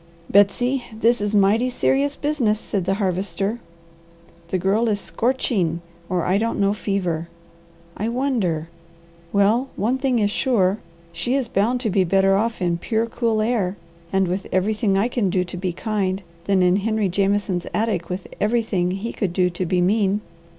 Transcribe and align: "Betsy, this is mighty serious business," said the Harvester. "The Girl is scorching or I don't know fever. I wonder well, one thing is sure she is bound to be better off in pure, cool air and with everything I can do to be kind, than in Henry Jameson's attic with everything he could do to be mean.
"Betsy, 0.31 0.85
this 0.91 1.21
is 1.21 1.35
mighty 1.35 1.69
serious 1.69 2.15
business," 2.15 2.59
said 2.59 2.85
the 2.85 2.95
Harvester. 2.95 3.59
"The 4.47 4.57
Girl 4.57 4.89
is 4.89 4.99
scorching 4.99 5.79
or 6.09 6.25
I 6.25 6.39
don't 6.39 6.59
know 6.59 6.73
fever. 6.73 7.29
I 7.95 8.09
wonder 8.09 8.67
well, 9.31 9.69
one 9.75 9.99
thing 9.99 10.17
is 10.17 10.31
sure 10.31 10.79
she 11.13 11.35
is 11.35 11.47
bound 11.47 11.81
to 11.81 11.91
be 11.91 12.03
better 12.03 12.35
off 12.35 12.63
in 12.63 12.79
pure, 12.79 13.05
cool 13.05 13.43
air 13.43 13.77
and 14.11 14.27
with 14.27 14.47
everything 14.51 14.97
I 14.97 15.07
can 15.07 15.29
do 15.29 15.43
to 15.43 15.55
be 15.55 15.71
kind, 15.71 16.23
than 16.45 16.63
in 16.63 16.77
Henry 16.77 17.07
Jameson's 17.07 17.67
attic 17.71 18.09
with 18.09 18.25
everything 18.41 18.89
he 18.89 19.13
could 19.13 19.33
do 19.33 19.51
to 19.51 19.67
be 19.67 19.81
mean. 19.81 20.21